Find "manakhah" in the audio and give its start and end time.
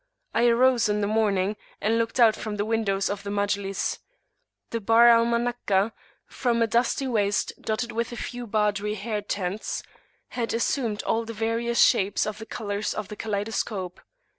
5.27-5.91